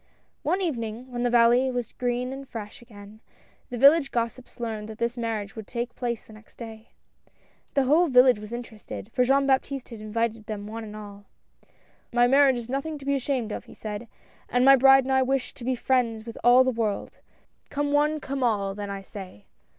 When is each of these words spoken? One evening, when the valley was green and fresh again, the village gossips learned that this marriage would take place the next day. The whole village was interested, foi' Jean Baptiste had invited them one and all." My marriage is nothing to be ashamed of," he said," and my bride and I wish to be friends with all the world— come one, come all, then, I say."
One 0.41 0.61
evening, 0.61 1.11
when 1.11 1.21
the 1.21 1.29
valley 1.29 1.69
was 1.69 1.91
green 1.91 2.33
and 2.33 2.49
fresh 2.49 2.81
again, 2.81 3.19
the 3.69 3.77
village 3.77 4.09
gossips 4.09 4.59
learned 4.59 4.89
that 4.89 4.97
this 4.97 5.15
marriage 5.15 5.55
would 5.55 5.67
take 5.67 5.93
place 5.93 6.25
the 6.25 6.33
next 6.33 6.55
day. 6.55 6.89
The 7.75 7.83
whole 7.83 8.07
village 8.07 8.39
was 8.39 8.51
interested, 8.51 9.11
foi' 9.13 9.25
Jean 9.25 9.45
Baptiste 9.45 9.89
had 9.89 10.01
invited 10.01 10.47
them 10.47 10.65
one 10.65 10.83
and 10.83 10.95
all." 10.95 11.25
My 12.11 12.25
marriage 12.25 12.57
is 12.57 12.67
nothing 12.67 12.97
to 12.97 13.05
be 13.05 13.13
ashamed 13.13 13.51
of," 13.51 13.65
he 13.65 13.75
said," 13.75 14.07
and 14.49 14.65
my 14.65 14.75
bride 14.75 15.03
and 15.03 15.13
I 15.13 15.21
wish 15.21 15.53
to 15.53 15.63
be 15.63 15.75
friends 15.75 16.25
with 16.25 16.35
all 16.43 16.63
the 16.63 16.71
world— 16.71 17.19
come 17.69 17.91
one, 17.93 18.19
come 18.19 18.41
all, 18.41 18.73
then, 18.73 18.89
I 18.89 19.03
say." 19.03 19.45